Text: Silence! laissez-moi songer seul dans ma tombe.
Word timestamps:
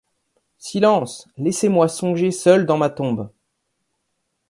Silence! 0.57 1.27
laissez-moi 1.37 1.87
songer 1.87 2.31
seul 2.31 2.65
dans 2.65 2.79
ma 2.79 2.89
tombe. 2.89 3.29